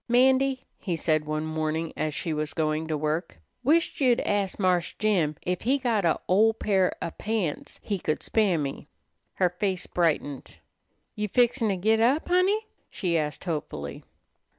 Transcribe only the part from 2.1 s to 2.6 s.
she was